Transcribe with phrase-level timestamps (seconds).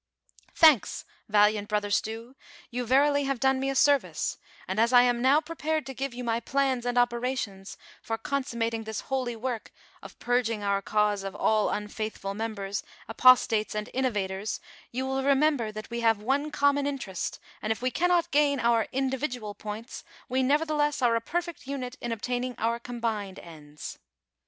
[0.55, 2.35] "Thanks, valiant brother Stew,
[2.71, 6.11] you verily have done me a service, and as I am now prepared to give
[6.11, 11.35] you my plans and operations for consummating tliis holy work of purging our cause of
[11.35, 14.59] all unfaithful members, apostates and inno vators,
[14.91, 18.59] you will remember, that we have one common in terest, and if we cannot gain
[18.59, 23.99] our individual points, we aievertheless are a perfect unit in obtaining our combined ends.